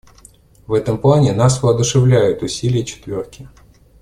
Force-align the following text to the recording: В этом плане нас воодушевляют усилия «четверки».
В 0.65 0.73
этом 0.73 0.97
плане 0.97 1.31
нас 1.31 1.61
воодушевляют 1.61 2.41
усилия 2.41 2.83
«четверки». 2.83 3.47